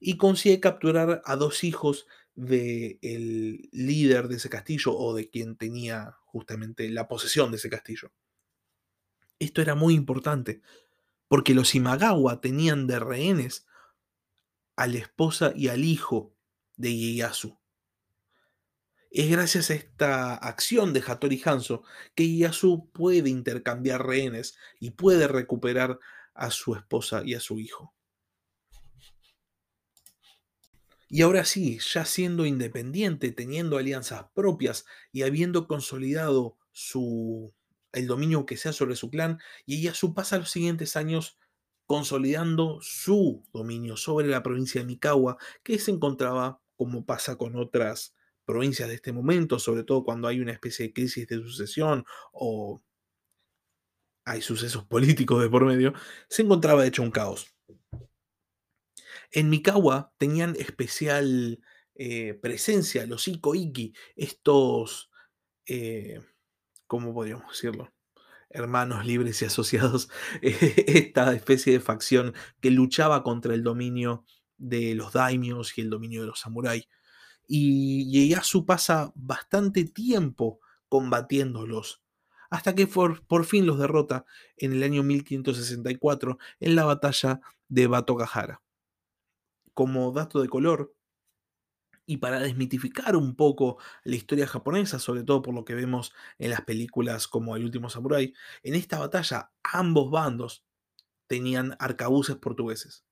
y 0.00 0.16
consigue 0.16 0.60
capturar 0.60 1.22
a 1.24 1.36
dos 1.36 1.64
hijos 1.64 2.06
del 2.34 3.68
líder 3.72 4.28
de 4.28 4.36
ese 4.36 4.48
castillo 4.48 4.96
o 4.96 5.14
de 5.14 5.30
quien 5.30 5.56
tenía 5.56 6.16
justamente 6.24 6.88
la 6.90 7.06
posesión 7.06 7.50
de 7.50 7.58
ese 7.58 7.70
castillo. 7.70 8.12
Esto 9.38 9.62
era 9.62 9.74
muy 9.74 9.94
importante, 9.94 10.62
porque 11.28 11.54
los 11.54 11.74
Imagawa 11.74 12.40
tenían 12.40 12.86
de 12.86 12.98
rehenes 12.98 13.66
a 14.76 14.86
la 14.86 14.98
esposa 14.98 15.52
y 15.54 15.68
al 15.68 15.84
hijo 15.84 16.34
de 16.76 16.94
Ieyasu. 16.94 17.58
Es 19.10 19.30
gracias 19.30 19.70
a 19.70 19.74
esta 19.74 20.34
acción 20.34 20.92
de 20.92 21.00
Hattori 21.06 21.40
Hanzo 21.44 21.84
que 22.16 22.24
Ieyasu 22.24 22.90
puede 22.92 23.30
intercambiar 23.30 24.04
rehenes 24.04 24.56
y 24.80 24.90
puede 24.90 25.28
recuperar 25.28 26.00
a 26.34 26.50
su 26.50 26.74
esposa 26.74 27.22
y 27.24 27.34
a 27.34 27.40
su 27.40 27.60
hijo. 27.60 27.94
Y 31.14 31.22
ahora 31.22 31.44
sí, 31.44 31.78
ya 31.92 32.04
siendo 32.04 32.44
independiente, 32.44 33.30
teniendo 33.30 33.78
alianzas 33.78 34.26
propias 34.34 34.84
y 35.12 35.22
habiendo 35.22 35.68
consolidado 35.68 36.58
su, 36.72 37.54
el 37.92 38.08
dominio 38.08 38.46
que 38.46 38.56
sea 38.56 38.72
sobre 38.72 38.96
su 38.96 39.10
clan, 39.10 39.38
Ieyasu 39.64 40.12
pasa 40.12 40.38
los 40.38 40.50
siguientes 40.50 40.96
años 40.96 41.38
consolidando 41.86 42.80
su 42.82 43.44
dominio 43.52 43.96
sobre 43.96 44.26
la 44.26 44.42
provincia 44.42 44.80
de 44.80 44.88
Mikawa, 44.88 45.36
que 45.62 45.78
se 45.78 45.92
encontraba, 45.92 46.60
como 46.74 47.06
pasa 47.06 47.36
con 47.36 47.54
otras 47.54 48.16
provincias 48.44 48.88
de 48.88 48.96
este 48.96 49.12
momento, 49.12 49.60
sobre 49.60 49.84
todo 49.84 50.02
cuando 50.02 50.26
hay 50.26 50.40
una 50.40 50.50
especie 50.50 50.88
de 50.88 50.92
crisis 50.94 51.28
de 51.28 51.36
sucesión 51.36 52.04
o 52.32 52.82
hay 54.24 54.42
sucesos 54.42 54.84
políticos 54.88 55.40
de 55.40 55.48
por 55.48 55.64
medio, 55.64 55.92
se 56.28 56.42
encontraba 56.42 56.84
hecho 56.84 57.04
un 57.04 57.12
caos. 57.12 57.53
En 59.36 59.50
Mikawa 59.50 60.12
tenían 60.16 60.54
especial 60.60 61.58
eh, 61.96 62.34
presencia 62.34 63.04
los 63.04 63.26
Iko-Iki, 63.26 63.92
estos, 64.14 65.10
eh, 65.66 66.20
¿cómo 66.86 67.12
podríamos 67.12 67.48
decirlo? 67.48 67.92
Hermanos 68.48 69.04
libres 69.04 69.42
y 69.42 69.46
asociados, 69.46 70.08
esta 70.42 71.34
especie 71.34 71.72
de 71.72 71.80
facción 71.80 72.32
que 72.60 72.70
luchaba 72.70 73.24
contra 73.24 73.54
el 73.54 73.64
dominio 73.64 74.24
de 74.56 74.94
los 74.94 75.12
daimios 75.12 75.76
y 75.76 75.80
el 75.80 75.90
dominio 75.90 76.20
de 76.20 76.28
los 76.28 76.38
samuráis. 76.38 76.88
Y 77.48 78.04
Ieyasu 78.12 78.64
pasa 78.64 79.10
bastante 79.16 79.82
tiempo 79.82 80.60
combatiéndolos 80.88 82.04
hasta 82.50 82.76
que 82.76 82.86
por, 82.86 83.44
fin 83.44 83.66
los 83.66 83.80
derrota 83.80 84.26
en 84.56 84.74
el 84.74 84.84
año 84.84 85.02
1564 85.02 86.38
en 86.60 86.76
la 86.76 86.84
batalla 86.84 87.40
de 87.66 87.88
Batogahara. 87.88 88.63
Como 89.74 90.12
dato 90.12 90.40
de 90.40 90.48
color, 90.48 90.94
y 92.06 92.18
para 92.18 92.40
desmitificar 92.40 93.16
un 93.16 93.34
poco 93.34 93.78
la 94.04 94.16
historia 94.16 94.46
japonesa, 94.46 94.98
sobre 94.98 95.22
todo 95.22 95.42
por 95.42 95.54
lo 95.54 95.64
que 95.64 95.74
vemos 95.74 96.12
en 96.38 96.50
las 96.50 96.62
películas 96.62 97.28
como 97.28 97.56
El 97.56 97.64
último 97.64 97.88
Samurai, 97.88 98.34
en 98.62 98.74
esta 98.74 98.98
batalla 98.98 99.52
ambos 99.62 100.10
bandos 100.10 100.64
tenían 101.26 101.76
arcabuces 101.78 102.36
portugueses. 102.36 103.04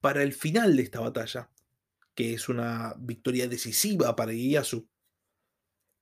Para 0.00 0.22
el 0.22 0.32
final 0.32 0.76
de 0.76 0.82
esta 0.82 1.00
batalla, 1.00 1.50
que 2.14 2.34
es 2.34 2.48
una 2.48 2.94
victoria 2.98 3.48
decisiva 3.48 4.16
para 4.16 4.32
Ieyasu, 4.32 4.88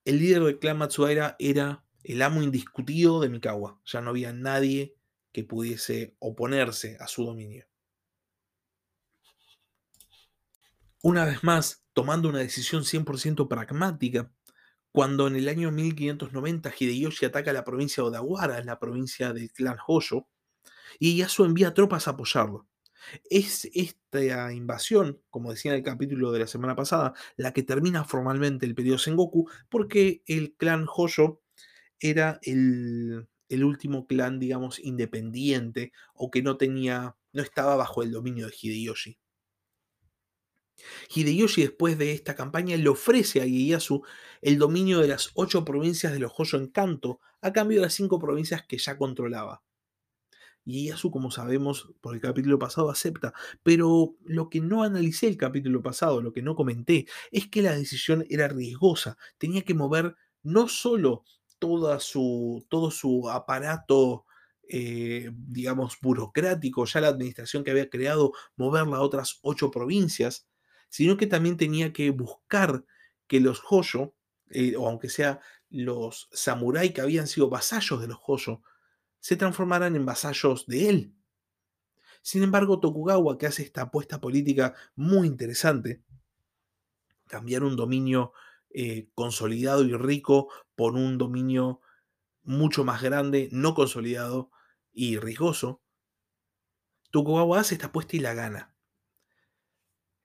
el 0.05 0.19
líder 0.19 0.43
del 0.43 0.59
clan 0.59 0.79
Matsudaira 0.79 1.37
era 1.39 1.85
el 2.03 2.23
amo 2.23 2.43
indiscutido 2.43 3.21
de 3.21 3.29
Mikawa. 3.29 3.81
Ya 3.85 4.01
no 4.01 4.11
había 4.11 4.33
nadie 4.33 4.97
que 5.33 5.45
pudiese 5.45 6.17
oponerse 6.19 6.97
a 6.99 7.07
su 7.07 7.25
dominio. 7.25 7.70
Una 11.03 11.25
vez 11.25 11.43
más, 11.43 11.85
tomando 11.95 12.29
una 12.29 12.41
decisión 12.41 12.85
100% 12.85 13.49
pragmática, 13.49 14.31
cuando 14.93 15.29
en 15.29 15.37
el 15.37 15.49
año 15.49 15.71
1590 15.71 16.73
Hideyoshi 16.79 17.27
ataca 17.27 17.53
la 17.53 17.65
provincia 17.65 18.03
de 18.03 18.09
Odawara, 18.11 18.63
la 18.65 18.79
provincia 18.79 19.33
del 19.33 19.51
clan 19.53 19.79
Hoyo, 19.87 20.29
y 20.99 21.13
Ieyasu 21.13 21.45
envía 21.45 21.75
tropas 21.75 22.09
a 22.09 22.13
apoyarlo. 22.13 22.69
Es 23.31 23.67
esta 23.75 24.53
invasión, 24.53 25.23
como 25.31 25.53
decía 25.53 25.73
en 25.73 25.79
el 25.79 25.85
capítulo 25.85 26.33
de 26.33 26.41
la 26.41 26.47
semana 26.47 26.77
pasada, 26.77 27.15
la 27.37 27.53
que 27.53 27.63
termina 27.63 28.05
formalmente 28.05 28.67
el 28.67 28.75
periodo 28.75 28.99
Sengoku, 28.99 29.51
porque 29.71 30.23
el 30.27 30.55
clan 30.57 30.87
Hoyo 30.95 31.41
era 32.01 32.41
el, 32.43 33.29
el 33.49 33.65
último 33.65 34.07
clan, 34.07 34.39
digamos, 34.41 34.79
independiente 34.81 35.93
o 36.15 36.31
que 36.31 36.43
no 36.43 36.59
tenía, 36.59 37.17
no 37.33 37.43
estaba 37.43 37.77
bajo 37.77 38.03
el 38.03 38.13
dominio 38.13 38.49
de 38.49 38.55
Hideyoshi. 38.61 39.19
Hideyoshi 41.15 41.63
después 41.63 41.99
de 41.99 42.13
esta 42.13 42.35
campaña 42.35 42.77
le 42.77 42.89
ofrece 42.89 43.41
a 43.41 43.47
Ieyasu 43.47 44.03
el 44.43 44.59
dominio 44.59 45.01
de 45.01 45.09
las 45.09 45.31
ocho 45.35 45.65
provincias 45.65 46.13
de 46.13 46.19
los 46.19 46.33
Hoyo 46.37 46.59
en 46.59 46.69
Kanto 46.69 47.21
a 47.41 47.53
cambio 47.53 47.79
de 47.79 47.87
las 47.87 47.95
cinco 47.95 48.19
provincias 48.19 48.65
que 48.67 48.79
ya 48.79 48.97
controlaba 48.97 49.63
Ieyasu, 50.65 51.11
como 51.11 51.31
sabemos 51.31 51.93
por 52.01 52.15
el 52.15 52.21
capítulo 52.21 52.59
pasado, 52.59 52.91
acepta. 52.91 53.33
Pero 53.63 54.17
lo 54.25 54.49
que 54.51 54.61
no 54.61 54.83
analicé 54.83 55.27
el 55.27 55.37
capítulo 55.37 55.83
pasado, 55.83 56.21
lo 56.21 56.33
que 56.33 56.43
no 56.43 56.55
comenté, 56.55 57.07
es 57.31 57.49
que 57.49 57.63
la 57.63 57.75
decisión 57.75 58.27
era 58.29 58.49
riesgosa. 58.49 59.17
Tenía 59.39 59.63
que 59.63 59.75
mover 59.75 60.17
no 60.43 60.69
solo 60.69 61.25
su, 61.99 62.67
todo 62.69 62.91
su 62.91 63.29
aparato, 63.29 64.25
eh, 64.69 65.31
digamos, 65.35 65.99
burocrático, 66.01 66.85
ya 66.87 67.01
la 67.01 67.09
administración 67.09 67.65
que 67.65 67.71
había 67.71 67.91
creado, 67.91 68.33
moverla 68.57 68.99
a 68.99 69.03
otras 69.03 69.41
ocho 69.43 69.71
provincias, 69.71 70.47
sino 70.91 71.17
que 71.17 71.27
también 71.27 71.57
tenía 71.57 71.93
que 71.95 72.11
buscar 72.11 72.85
que 73.27 73.41
los 73.41 73.63
Hoyo, 73.71 74.13
eh, 74.51 74.77
o 74.77 74.87
aunque 74.87 75.09
sea 75.09 75.41
los 75.71 76.29
samuráis 76.33 76.93
que 76.93 77.01
habían 77.01 77.29
sido 77.29 77.49
vasallos 77.49 78.01
de 78.01 78.09
los 78.09 78.19
Hoyo, 78.27 78.61
se 79.21 79.37
transformaran 79.37 79.95
en 79.97 80.05
vasallos 80.05 80.67
de 80.67 80.89
él. 80.91 81.15
Sin 82.23 82.43
embargo, 82.43 82.81
Tokugawa, 82.81 83.39
que 83.39 83.47
hace 83.47 83.63
esta 83.63 83.83
apuesta 83.83 84.21
política 84.21 84.75
muy 84.97 85.29
interesante, 85.29 86.03
cambiar 87.29 87.63
un 87.63 87.77
dominio 87.77 88.33
eh, 88.71 89.09
consolidado 89.15 89.85
y 89.85 89.95
rico 89.95 90.49
por 90.75 90.95
un 90.95 91.17
dominio 91.17 91.81
mucho 92.43 92.85
más 92.85 93.01
grande, 93.01 93.49
no 93.53 93.75
consolidado 93.75 94.51
y 94.93 95.19
riesgoso, 95.19 95.83
Tokugawa 97.13 97.61
hace 97.61 97.77
esta 97.77 97.87
apuesta 97.87 98.17
y 98.17 98.21
la 98.21 98.35
gana. 98.35 98.75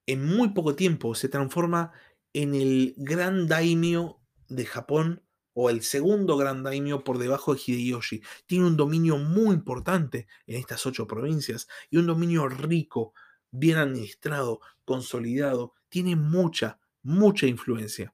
En 0.08 0.26
muy 0.26 0.50
poco 0.50 0.76
tiempo 0.76 1.16
se 1.16 1.30
transforma 1.30 1.92
en 2.34 2.54
el 2.54 2.94
gran 2.98 3.48
daimyo 3.48 4.20
de 4.48 4.66
Japón 4.66 5.24
o 5.54 5.70
el 5.70 5.82
segundo 5.82 6.38
gran 6.38 6.64
daimyo 6.64 7.04
por 7.04 7.18
debajo 7.18 7.56
de 7.56 7.62
Hideyoshi. 7.66 8.22
Tiene 8.46 8.68
un 8.68 8.78
dominio 8.78 9.18
muy 9.18 9.56
importante 9.56 10.28
en 10.46 10.58
estas 10.58 10.86
ocho 10.86 11.08
provincias 11.08 11.68
y 11.90 11.98
un 11.98 12.08
dominio 12.08 12.48
rico, 12.48 13.14
bien 13.52 13.78
administrado, 13.78 14.60
consolidado. 14.84 15.74
Tiene 15.88 16.16
mucha, 16.16 16.80
mucha 17.02 17.48
influencia. 17.48 18.14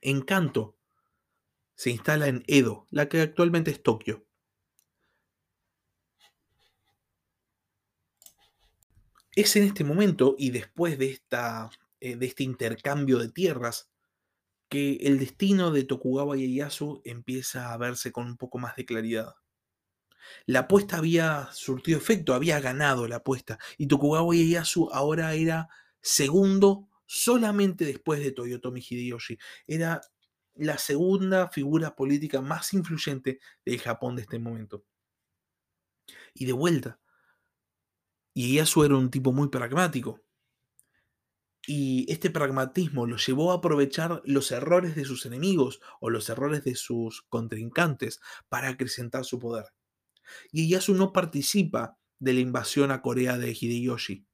En 0.00 0.22
Kanto 0.22 0.78
se 1.74 1.90
instala 1.90 2.28
en 2.28 2.42
Edo, 2.46 2.86
la 2.90 3.08
que 3.08 3.20
actualmente 3.20 3.70
es 3.70 3.82
Tokio. 3.82 4.24
Es 9.36 9.54
en 9.54 9.64
este 9.64 9.84
momento 9.84 10.34
y 10.38 10.50
después 10.50 10.98
de, 10.98 11.10
esta, 11.10 11.68
eh, 12.00 12.16
de 12.16 12.26
este 12.26 12.42
intercambio 12.42 13.18
de 13.18 13.28
tierras 13.28 13.90
que 14.70 14.94
el 15.02 15.18
destino 15.18 15.70
de 15.70 15.84
Tokugawa 15.84 16.38
Ieyasu 16.38 17.02
empieza 17.04 17.72
a 17.72 17.76
verse 17.76 18.12
con 18.12 18.26
un 18.26 18.38
poco 18.38 18.58
más 18.58 18.76
de 18.76 18.86
claridad. 18.86 19.34
La 20.46 20.60
apuesta 20.60 20.96
había 20.96 21.50
surtido 21.52 21.98
efecto, 21.98 22.32
había 22.32 22.60
ganado 22.60 23.06
la 23.06 23.16
apuesta, 23.16 23.58
y 23.76 23.86
Tokugawa 23.86 24.34
Ieyasu 24.34 24.88
ahora 24.90 25.34
era 25.34 25.68
segundo 26.00 26.88
solamente 27.04 27.84
después 27.84 28.20
de 28.20 28.32
Toyotomi 28.32 28.80
Hideyoshi. 28.80 29.38
Era 29.66 30.00
la 30.54 30.78
segunda 30.78 31.50
figura 31.50 31.94
política 31.94 32.40
más 32.40 32.72
influyente 32.72 33.38
del 33.66 33.80
Japón 33.80 34.16
de 34.16 34.22
este 34.22 34.38
momento. 34.38 34.84
Y 36.32 36.46
de 36.46 36.52
vuelta, 36.52 36.98
Ieyasu 38.36 38.84
era 38.84 38.96
un 38.96 39.10
tipo 39.10 39.32
muy 39.32 39.48
pragmático. 39.48 40.20
Y 41.66 42.04
este 42.12 42.30
pragmatismo 42.30 43.06
lo 43.06 43.16
llevó 43.16 43.50
a 43.50 43.56
aprovechar 43.56 44.20
los 44.26 44.52
errores 44.52 44.94
de 44.94 45.06
sus 45.06 45.24
enemigos 45.24 45.80
o 46.00 46.10
los 46.10 46.28
errores 46.28 46.62
de 46.62 46.74
sus 46.74 47.22
contrincantes 47.22 48.20
para 48.50 48.68
acrecentar 48.68 49.24
su 49.24 49.38
poder. 49.38 49.72
Y 50.52 50.66
Ieyasu 50.66 50.94
no 50.94 51.14
participa 51.14 51.96
de 52.18 52.34
la 52.34 52.40
invasión 52.40 52.90
a 52.90 53.00
Corea 53.00 53.38
de 53.38 53.56
Hideyoshi. 53.58 54.26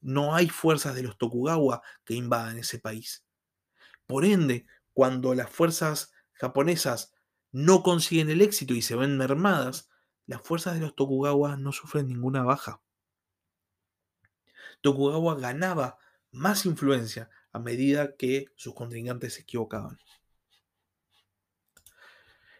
No 0.00 0.34
hay 0.34 0.48
fuerzas 0.48 0.94
de 0.94 1.02
los 1.02 1.18
Tokugawa 1.18 1.82
que 2.02 2.14
invadan 2.14 2.56
ese 2.56 2.78
país. 2.78 3.26
Por 4.06 4.24
ende, 4.24 4.66
cuando 4.94 5.34
las 5.34 5.50
fuerzas 5.50 6.12
japonesas 6.32 7.12
no 7.52 7.82
consiguen 7.82 8.30
el 8.30 8.40
éxito 8.40 8.72
y 8.72 8.80
se 8.80 8.96
ven 8.96 9.18
mermadas, 9.18 9.90
las 10.26 10.40
fuerzas 10.40 10.74
de 10.74 10.80
los 10.80 10.96
Tokugawa 10.96 11.56
no 11.56 11.72
sufren 11.72 12.08
ninguna 12.08 12.42
baja. 12.42 12.80
Tokugawa 14.80 15.34
ganaba 15.36 15.98
más 16.32 16.66
influencia 16.66 17.30
a 17.52 17.58
medida 17.58 18.16
que 18.16 18.46
sus 18.56 18.74
contrincantes 18.74 19.34
se 19.34 19.42
equivocaban. 19.42 19.98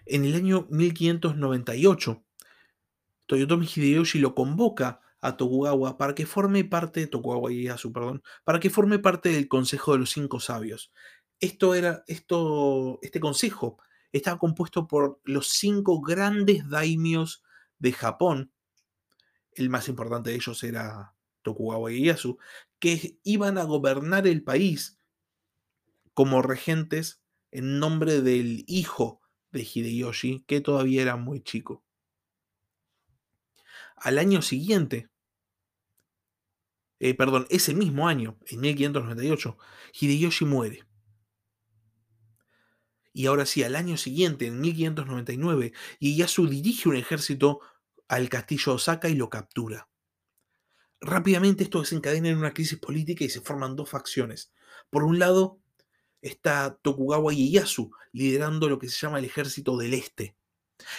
En 0.06 0.24
el 0.24 0.34
año 0.34 0.66
1598, 0.70 2.24
Toyotomi 3.26 3.66
Hideyoshi 3.66 4.20
lo 4.20 4.34
convoca 4.34 5.00
a 5.20 5.36
Tokugawa 5.36 5.98
para 5.98 6.14
que 6.14 6.26
forme 6.26 6.64
parte, 6.64 7.06
Tokugawa 7.08 7.50
Ieyasu, 7.50 7.92
perdón, 7.92 8.22
para 8.44 8.60
que 8.60 8.70
forme 8.70 8.98
parte 9.00 9.30
del 9.30 9.48
Consejo 9.48 9.92
de 9.92 9.98
los 9.98 10.10
Cinco 10.10 10.38
Sabios. 10.38 10.92
Esto 11.40 11.74
era, 11.74 12.04
esto, 12.06 12.98
este 13.02 13.20
consejo 13.20 13.78
estaba 14.12 14.38
compuesto 14.38 14.86
por 14.86 15.20
los 15.24 15.48
cinco 15.48 16.00
grandes 16.00 16.68
daimios 16.68 17.42
de 17.78 17.92
Japón. 17.92 18.52
El 19.52 19.68
más 19.68 19.88
importante 19.88 20.30
de 20.30 20.36
ellos 20.36 20.62
era 20.62 21.15
Tokugawa 21.46 21.92
Ieyasu, 21.92 22.38
que 22.80 23.20
iban 23.22 23.56
a 23.56 23.62
gobernar 23.62 24.26
el 24.26 24.42
país 24.42 24.98
como 26.12 26.42
regentes 26.42 27.22
en 27.52 27.78
nombre 27.78 28.20
del 28.20 28.64
hijo 28.66 29.20
de 29.52 29.60
Hideyoshi, 29.62 30.44
que 30.48 30.60
todavía 30.60 31.02
era 31.02 31.14
muy 31.16 31.40
chico. 31.40 31.84
Al 33.96 34.18
año 34.18 34.42
siguiente, 34.42 35.08
eh, 36.98 37.14
perdón, 37.14 37.46
ese 37.48 37.74
mismo 37.74 38.08
año, 38.08 38.36
en 38.46 38.60
1598, 38.60 39.56
Hideyoshi 40.00 40.44
muere. 40.46 40.84
Y 43.12 43.26
ahora 43.26 43.46
sí, 43.46 43.62
al 43.62 43.76
año 43.76 43.96
siguiente, 43.96 44.48
en 44.48 44.60
1599, 44.60 45.72
Ieyasu 46.00 46.48
dirige 46.48 46.88
un 46.88 46.96
ejército 46.96 47.60
al 48.08 48.28
castillo 48.28 48.74
Osaka 48.74 49.08
y 49.08 49.14
lo 49.14 49.30
captura. 49.30 49.88
Rápidamente 51.00 51.64
esto 51.64 51.80
desencadena 51.80 52.28
en 52.28 52.38
una 52.38 52.54
crisis 52.54 52.78
política 52.78 53.24
y 53.24 53.28
se 53.28 53.40
forman 53.40 53.76
dos 53.76 53.90
facciones. 53.90 54.52
Por 54.90 55.04
un 55.04 55.18
lado 55.18 55.60
está 56.22 56.78
Tokugawa 56.82 57.32
Ieyasu 57.32 57.90
liderando 58.12 58.68
lo 58.68 58.78
que 58.78 58.88
se 58.88 58.98
llama 58.98 59.18
el 59.18 59.24
Ejército 59.24 59.76
del 59.76 59.94
Este. 59.94 60.36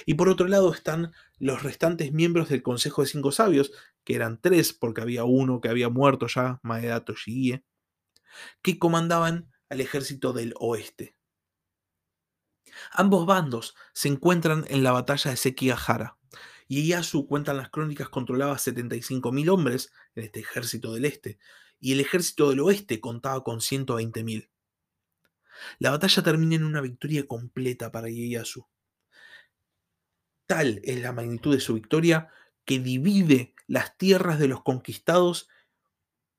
Y 0.06 0.16
por 0.16 0.30
otro 0.30 0.48
lado 0.48 0.74
están 0.74 1.14
los 1.38 1.64
restantes 1.64 2.12
miembros 2.12 2.50
del 2.50 2.64
Consejo 2.64 3.02
de 3.02 3.08
Cinco 3.10 3.32
Sabios, 3.32 3.72
que 4.04 4.16
eran 4.16 4.40
tres 4.40 4.74
porque 4.74 5.02
había 5.02 5.24
uno 5.24 5.62
que 5.62 5.70
había 5.70 5.90
muerto 5.90 6.28
ya, 6.28 6.60
Maeda 6.64 7.04
Toshiie, 7.04 7.64
que 8.62 8.80
comandaban 8.80 9.52
al 9.70 9.82
ejército 9.82 10.34
del 10.34 10.54
oeste. 10.60 11.16
Ambos 12.92 13.26
bandos 13.26 13.76
se 13.94 14.08
encuentran 14.08 14.66
en 14.70 14.84
la 14.84 14.92
batalla 14.92 15.32
de 15.32 15.38
Sekigahara, 15.38 16.17
y 16.68 16.82
Ieyasu, 16.82 17.28
cuentan 17.28 17.58
las 17.58 17.70
crónicas, 17.70 18.10
controlaba 18.10 18.56
75.000 18.56 19.50
hombres 19.50 19.92
en 20.16 20.26
este 20.26 20.42
ejército 20.42 20.94
del 20.94 21.06
este, 21.06 21.40
y 21.80 21.94
el 21.94 22.00
ejército 22.00 22.50
del 22.50 22.60
oeste 22.60 23.00
contaba 23.00 23.44
con 23.44 23.60
120.000. 23.60 24.50
La 25.80 25.92
batalla 25.92 26.24
termina 26.24 26.56
en 26.56 26.64
una 26.64 26.82
victoria 26.82 27.26
completa 27.26 27.92
para 27.92 28.10
Ieyasu. 28.10 28.68
Tal 30.46 30.82
es 30.84 31.02
la 31.02 31.12
magnitud 31.12 31.54
de 31.54 31.60
su 31.60 31.74
victoria 31.74 32.30
que 32.66 32.80
divide 32.80 33.56
las 33.68 33.98
tierras 33.98 34.40
de 34.40 34.48
los 34.48 34.64
conquistados, 34.64 35.50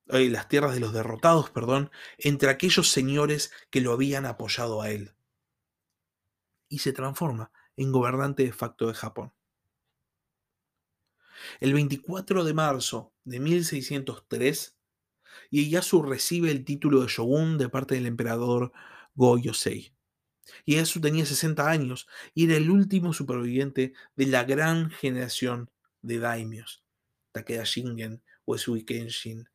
eh, 0.08 0.28
las 0.30 0.48
tierras 0.48 0.74
de 0.74 0.80
los 0.80 0.92
derrotados, 0.92 1.50
perdón, 1.50 1.90
entre 2.18 2.50
aquellos 2.50 2.90
señores 2.90 3.52
que 3.70 3.80
lo 3.80 3.92
habían 3.92 4.26
apoyado 4.26 4.82
a 4.82 4.90
él. 4.90 5.14
Y 6.68 6.78
se 6.78 6.92
transforma 6.92 7.50
en 7.76 7.92
gobernante 7.92 8.44
de 8.44 8.52
facto 8.52 8.88
de 8.88 8.94
Japón. 8.94 9.32
El 11.60 11.74
24 11.74 12.44
de 12.44 12.54
marzo 12.54 13.12
de 13.24 13.40
1603, 13.40 14.78
Ieyasu 15.50 16.02
recibe 16.02 16.50
el 16.50 16.64
título 16.64 17.00
de 17.00 17.08
shogun 17.08 17.58
de 17.58 17.68
parte 17.68 17.94
del 17.94 18.06
emperador 18.06 18.72
Go-Yosei. 19.14 19.94
Ieyasu 20.64 21.00
tenía 21.00 21.26
60 21.26 21.68
años 21.68 22.08
y 22.34 22.46
era 22.46 22.56
el 22.56 22.70
último 22.70 23.12
superviviente 23.12 23.92
de 24.16 24.26
la 24.26 24.44
gran 24.44 24.90
generación 24.90 25.70
de 26.02 26.18
daimios. 26.18 26.84
Takeda 27.32 27.64
Shingen, 27.64 28.22
Uesui 28.46 28.84
Kenshin, 28.84 29.48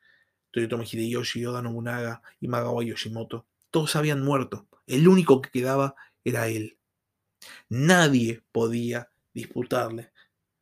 Toyotomi 0.52 0.86
Hideyoshi, 0.86 1.46
Oda 1.46 1.62
Nobunaga 1.62 2.22
y 2.40 2.48
Magawa 2.48 2.84
Yoshimoto. 2.84 3.48
Todos 3.72 3.96
habían 3.96 4.24
muerto. 4.24 4.68
El 4.86 5.08
único 5.08 5.42
que 5.42 5.50
quedaba 5.50 5.96
era 6.24 6.48
él. 6.48 6.78
Nadie 7.70 8.44
podía 8.52 9.12
disputarle 9.34 10.12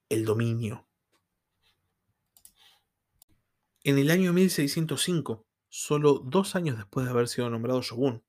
el 0.10 0.26
dominio 0.26 0.88
en 3.84 3.98
el 3.98 4.12
año 4.12 4.34
1605, 4.34 5.46
solo 5.70 6.20
dos 6.26 6.56
años 6.56 6.78
después 6.78 7.06
de 7.06 7.12
haber 7.12 7.28
sido 7.28 7.50
nombrado 7.50 7.82
shogun, 7.82 8.24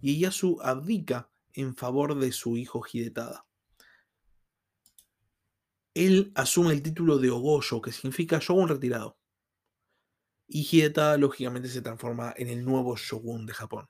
Ieyasu 0.00 0.60
abdica 0.62 1.30
en 1.52 1.76
favor 1.76 2.18
de 2.18 2.32
su 2.32 2.56
hijo 2.56 2.84
Hidetada. 2.90 3.46
Él 5.94 6.32
asume 6.34 6.72
el 6.72 6.82
título 6.82 7.18
de 7.18 7.30
Ogoyo, 7.30 7.80
que 7.80 7.92
significa 7.92 8.40
shogun 8.40 8.68
retirado. 8.68 9.16
Y 10.48 10.66
Hidetada 10.70 11.16
lógicamente 11.16 11.68
se 11.68 11.82
transforma 11.82 12.34
en 12.36 12.48
el 12.48 12.64
nuevo 12.64 12.96
shogun 12.96 13.46
de 13.46 13.54
Japón. 13.54 13.88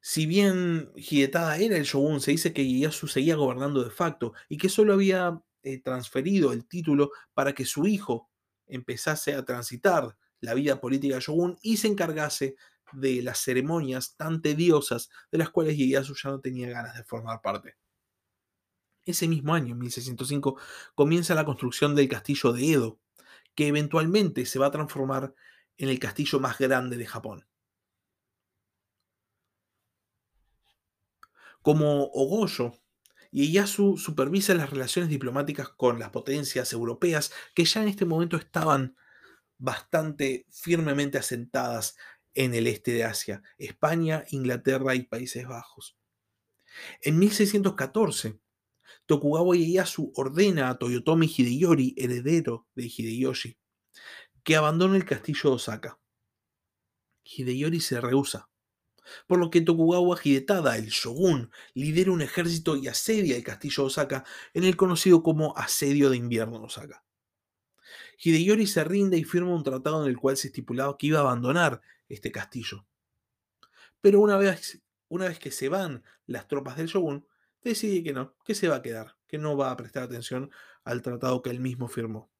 Si 0.00 0.26
bien 0.26 0.90
Hidetada 0.96 1.58
era 1.58 1.76
el 1.76 1.84
shogun, 1.84 2.20
se 2.20 2.32
dice 2.32 2.52
que 2.52 2.64
Ieyasu 2.64 3.06
seguía 3.06 3.36
gobernando 3.36 3.84
de 3.84 3.90
facto 3.90 4.32
y 4.48 4.56
que 4.56 4.68
solo 4.68 4.94
había 4.94 5.40
eh, 5.62 5.80
transferido 5.80 6.52
el 6.52 6.66
título 6.66 7.12
para 7.34 7.52
que 7.52 7.64
su 7.64 7.86
hijo, 7.86 8.31
empezase 8.74 9.34
a 9.34 9.44
transitar 9.44 10.16
la 10.40 10.54
vida 10.54 10.80
política 10.80 11.18
Shogun 11.20 11.58
y 11.62 11.76
se 11.76 11.88
encargase 11.88 12.56
de 12.92 13.22
las 13.22 13.38
ceremonias 13.38 14.16
tan 14.16 14.42
tediosas 14.42 15.08
de 15.30 15.38
las 15.38 15.50
cuales 15.50 15.76
Ieyasu 15.76 16.14
ya 16.14 16.30
no 16.30 16.40
tenía 16.40 16.68
ganas 16.70 16.96
de 16.96 17.04
formar 17.04 17.40
parte. 17.40 17.76
Ese 19.04 19.26
mismo 19.26 19.54
año, 19.54 19.72
en 19.72 19.78
1605, 19.78 20.58
comienza 20.94 21.34
la 21.34 21.44
construcción 21.44 21.94
del 21.94 22.08
castillo 22.08 22.52
de 22.52 22.72
Edo, 22.72 23.00
que 23.54 23.66
eventualmente 23.66 24.46
se 24.46 24.58
va 24.58 24.66
a 24.66 24.70
transformar 24.70 25.34
en 25.76 25.88
el 25.88 25.98
castillo 25.98 26.38
más 26.38 26.58
grande 26.58 26.96
de 26.96 27.06
Japón. 27.06 27.46
Como 31.62 32.04
Ogoyo, 32.06 32.81
y 33.34 33.58
supervisa 33.66 34.54
las 34.54 34.68
relaciones 34.68 35.08
diplomáticas 35.08 35.70
con 35.70 35.98
las 35.98 36.10
potencias 36.10 36.72
europeas 36.74 37.32
que 37.54 37.64
ya 37.64 37.82
en 37.82 37.88
este 37.88 38.04
momento 38.04 38.36
estaban 38.36 38.94
bastante 39.56 40.46
firmemente 40.50 41.16
asentadas 41.16 41.96
en 42.34 42.54
el 42.54 42.66
este 42.66 42.92
de 42.92 43.04
Asia, 43.04 43.42
España, 43.56 44.24
Inglaterra 44.30 44.94
y 44.94 45.04
Países 45.04 45.48
Bajos. 45.48 45.96
En 47.00 47.18
1614, 47.18 48.38
Tokugawa 49.06 49.56
Ieyasu 49.56 50.12
ordena 50.14 50.68
a 50.68 50.78
Toyotomi 50.78 51.26
Hideyori, 51.26 51.94
heredero 51.96 52.66
de 52.74 52.84
Hideyoshi, 52.84 53.56
que 54.44 54.56
abandone 54.56 54.98
el 54.98 55.06
castillo 55.06 55.50
de 55.50 55.56
Osaka. 55.56 55.98
Hideyori 57.24 57.80
se 57.80 58.00
rehúsa 58.00 58.51
por 59.26 59.38
lo 59.38 59.50
que 59.50 59.60
Tokugawa 59.60 60.18
Hidetada, 60.22 60.76
el 60.76 60.88
shogun, 60.88 61.50
lidera 61.74 62.12
un 62.12 62.22
ejército 62.22 62.76
y 62.76 62.88
asedia 62.88 63.36
el 63.36 63.44
castillo 63.44 63.84
Osaka 63.84 64.24
en 64.54 64.64
el 64.64 64.76
conocido 64.76 65.22
como 65.22 65.56
Asedio 65.56 66.10
de 66.10 66.16
Invierno 66.16 66.58
de 66.58 66.66
Osaka. 66.66 67.04
Hideyori 68.18 68.66
se 68.66 68.84
rinde 68.84 69.18
y 69.18 69.24
firma 69.24 69.54
un 69.54 69.64
tratado 69.64 70.04
en 70.04 70.10
el 70.10 70.16
cual 70.16 70.36
se 70.36 70.48
estipulaba 70.48 70.96
que 70.96 71.08
iba 71.08 71.18
a 71.18 71.22
abandonar 71.22 71.80
este 72.08 72.30
castillo. 72.30 72.86
Pero 74.00 74.20
una 74.20 74.36
vez, 74.36 74.82
una 75.08 75.26
vez 75.26 75.38
que 75.38 75.50
se 75.50 75.68
van 75.68 76.04
las 76.26 76.48
tropas 76.48 76.76
del 76.76 76.86
shogun, 76.86 77.26
decide 77.62 78.02
que 78.02 78.12
no, 78.12 78.34
que 78.44 78.54
se 78.54 78.68
va 78.68 78.76
a 78.76 78.82
quedar, 78.82 79.16
que 79.26 79.38
no 79.38 79.56
va 79.56 79.70
a 79.70 79.76
prestar 79.76 80.04
atención 80.04 80.50
al 80.84 81.02
tratado 81.02 81.42
que 81.42 81.50
él 81.50 81.60
mismo 81.60 81.88
firmó. 81.88 82.30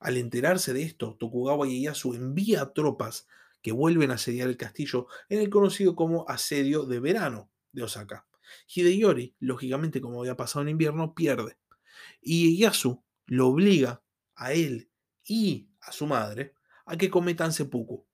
Al 0.00 0.16
enterarse 0.16 0.72
de 0.72 0.82
esto, 0.82 1.16
Tokugawa 1.18 1.66
Ieyasu 1.68 2.14
envía 2.14 2.72
tropas 2.72 3.28
que 3.62 3.72
vuelven 3.72 4.10
a 4.10 4.14
asediar 4.14 4.48
el 4.48 4.56
castillo 4.56 5.06
en 5.28 5.40
el 5.40 5.50
conocido 5.50 5.94
como 5.94 6.28
asedio 6.28 6.84
de 6.84 7.00
verano 7.00 7.50
de 7.72 7.84
Osaka. 7.84 8.26
Hideyori, 8.66 9.34
lógicamente 9.40 10.00
como 10.00 10.20
había 10.20 10.36
pasado 10.36 10.62
en 10.62 10.70
invierno, 10.70 11.14
pierde. 11.14 11.56
Y 12.20 12.56
Ieyasu 12.56 13.02
lo 13.26 13.48
obliga 13.48 14.02
a 14.34 14.52
él 14.52 14.90
y 15.24 15.68
a 15.80 15.92
su 15.92 16.06
madre 16.06 16.54
a 16.84 16.96
que 16.96 17.10
cometan 17.10 17.52
seppuku. 17.52 18.04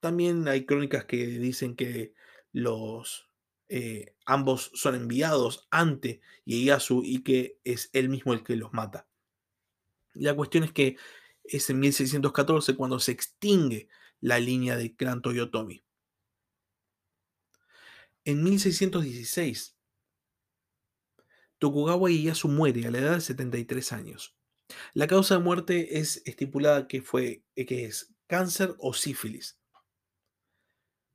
También 0.00 0.46
hay 0.48 0.66
crónicas 0.66 1.04
que 1.04 1.26
dicen 1.26 1.74
que 1.74 2.14
los 2.52 3.28
eh, 3.68 4.14
ambos 4.26 4.70
son 4.74 4.94
enviados 4.94 5.68
ante 5.70 6.20
Ieyasu 6.44 7.02
y 7.04 7.22
que 7.22 7.58
es 7.64 7.90
él 7.92 8.08
mismo 8.08 8.32
el 8.32 8.42
que 8.42 8.56
los 8.56 8.72
mata. 8.72 9.06
La 10.14 10.34
cuestión 10.34 10.64
es 10.64 10.72
que 10.72 10.96
es 11.44 11.70
en 11.70 11.80
1614 11.80 12.74
cuando 12.76 12.98
se 12.98 13.12
extingue 13.12 13.88
la 14.20 14.38
línea 14.38 14.76
de 14.76 14.94
clan 14.94 15.22
Toyotomi. 15.22 15.84
En 18.24 18.42
1616, 18.42 19.76
Tokugawa 21.58 22.10
Ieyasu 22.10 22.48
muere 22.48 22.86
a 22.86 22.90
la 22.90 22.98
edad 22.98 23.14
de 23.14 23.20
73 23.20 23.92
años. 23.92 24.36
La 24.92 25.06
causa 25.06 25.36
de 25.36 25.42
muerte 25.42 25.98
es 25.98 26.22
estipulada 26.26 26.86
que 26.88 27.02
fue 27.02 27.42
que 27.54 27.84
es 27.84 28.14
cáncer 28.26 28.76
o 28.78 28.92
sífilis. 28.92 29.58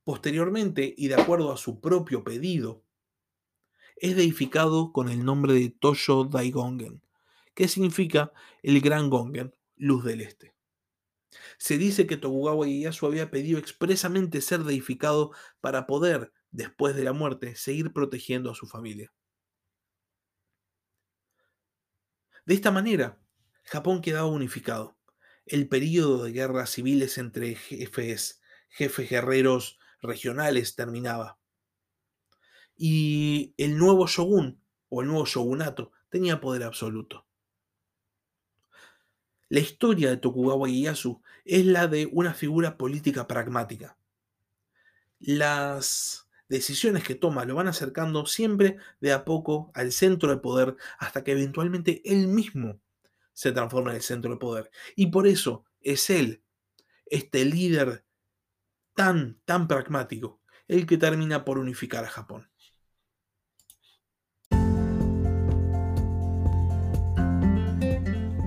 Posteriormente, 0.03 0.93
y 0.97 1.07
de 1.07 1.15
acuerdo 1.15 1.51
a 1.51 1.57
su 1.57 1.79
propio 1.79 2.23
pedido, 2.23 2.83
es 3.95 4.15
deificado 4.15 4.91
con 4.91 5.07
el 5.07 5.23
nombre 5.23 5.53
de 5.53 5.69
Toyo 5.69 6.25
Daigongen, 6.25 7.01
que 7.53 7.67
significa 7.67 8.33
el 8.63 8.81
Gran 8.81 9.09
Gongen, 9.09 9.55
luz 9.77 10.03
del 10.03 10.21
este. 10.21 10.53
Se 11.57 11.77
dice 11.77 12.07
que 12.07 12.17
Tokugawa 12.17 12.67
Ieyasu 12.67 13.05
había 13.05 13.31
pedido 13.31 13.59
expresamente 13.59 14.41
ser 14.41 14.63
deificado 14.63 15.31
para 15.61 15.87
poder, 15.87 16.31
después 16.51 16.95
de 16.95 17.03
la 17.03 17.13
muerte, 17.13 17.55
seguir 17.55 17.93
protegiendo 17.93 18.51
a 18.51 18.55
su 18.55 18.67
familia. 18.67 19.11
De 22.45 22.53
esta 22.53 22.71
manera, 22.71 23.19
Japón 23.63 24.01
quedaba 24.01 24.27
unificado. 24.27 24.97
El 25.45 25.67
período 25.67 26.23
de 26.23 26.31
guerras 26.31 26.71
civiles 26.71 27.17
entre 27.17 27.55
jefes, 27.55 28.41
jefes 28.69 29.09
guerreros 29.09 29.79
regionales 30.01 30.75
terminaba. 30.75 31.39
Y 32.75 33.53
el 33.57 33.77
nuevo 33.77 34.07
shogun, 34.07 34.61
o 34.89 35.01
el 35.01 35.07
nuevo 35.07 35.25
shogunato, 35.25 35.91
tenía 36.09 36.41
poder 36.41 36.63
absoluto. 36.63 37.25
La 39.53 39.59
historia 39.59 40.09
de 40.09 40.17
Tokugawa 40.17 40.67
Ieyasu 40.67 41.21
es 41.45 41.63
la 41.63 41.87
de 41.87 42.09
una 42.11 42.33
figura 42.33 42.75
política 42.75 43.27
pragmática. 43.27 43.95
Las 45.19 46.27
decisiones 46.49 47.03
que 47.03 47.13
toma 47.13 47.45
lo 47.45 47.53
van 47.53 47.67
acercando 47.67 48.25
siempre 48.25 48.77
de 48.99 49.13
a 49.13 49.25
poco 49.25 49.69
al 49.75 49.91
centro 49.91 50.31
de 50.31 50.37
poder 50.37 50.75
hasta 50.97 51.23
que 51.23 51.33
eventualmente 51.33 52.01
él 52.03 52.29
mismo 52.29 52.79
se 53.33 53.51
transforma 53.51 53.91
en 53.91 53.97
el 53.97 54.01
centro 54.01 54.31
de 54.31 54.37
poder. 54.37 54.71
Y 54.95 55.11
por 55.11 55.27
eso 55.27 55.65
es 55.81 56.09
él, 56.09 56.41
este 57.05 57.45
líder 57.45 58.03
tan, 58.95 59.39
tan 59.45 59.67
pragmático, 59.67 60.41
el 60.67 60.87
que 60.87 60.97
termina 60.97 61.45
por 61.45 61.59
unificar 61.59 62.05
a 62.05 62.09
Japón. 62.09 62.49